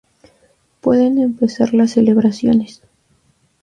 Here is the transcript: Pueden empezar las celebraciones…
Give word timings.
Pueden 0.81 1.19
empezar 1.19 1.75
las 1.75 1.91
celebraciones… 1.91 2.81